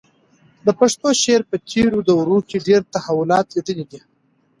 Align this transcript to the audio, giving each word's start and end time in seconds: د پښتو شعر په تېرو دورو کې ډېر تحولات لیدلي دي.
د 0.65 0.67
پښتو 0.79 1.07
شعر 1.21 1.41
په 1.49 1.57
تېرو 1.69 1.99
دورو 2.09 2.37
کې 2.49 2.57
ډېر 2.67 2.81
تحولات 2.93 3.45
لیدلي 3.55 3.85
دي. 3.91 4.01